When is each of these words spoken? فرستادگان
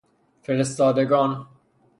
فرستادگان 0.41 1.47